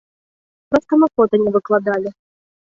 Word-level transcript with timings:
Проста 0.71 0.99
мы 1.03 1.11
фота 1.19 1.35
не 1.45 1.55
выкладалі. 1.59 2.19